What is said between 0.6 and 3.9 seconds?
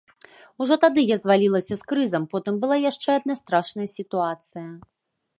Ужо тады я звалілася з крызам, потым была яшчэ адна страшная